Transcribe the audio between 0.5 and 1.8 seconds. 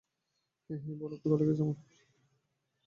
হেই, hey, বলো ক্ষুধা লেগেছে তোমার।